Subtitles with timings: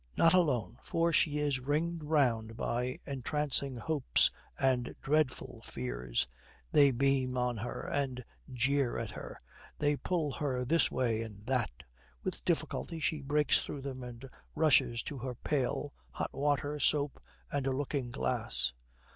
[0.17, 6.25] Not alone, for she is ringed round by entrancing hopes and dreadful fears.
[6.71, 9.37] They beam on her and jeer at her,
[9.77, 11.83] they pull her this way and that;
[12.23, 17.21] with difficulty she breaks through them and rushes to her pail, hot water, soap,
[17.51, 18.73] and a looking glass.